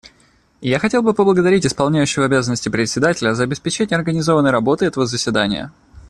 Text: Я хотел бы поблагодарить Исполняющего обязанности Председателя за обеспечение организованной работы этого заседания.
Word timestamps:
Я 0.61 0.79
хотел 0.79 1.03
бы 1.03 1.13
поблагодарить 1.13 1.63
Исполняющего 1.67 2.25
обязанности 2.25 2.69
Председателя 2.69 3.35
за 3.35 3.43
обеспечение 3.43 3.97
организованной 3.97 4.49
работы 4.49 4.85
этого 4.87 5.05
заседания. 5.05 5.71